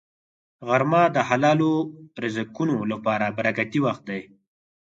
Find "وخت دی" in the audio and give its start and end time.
3.85-4.21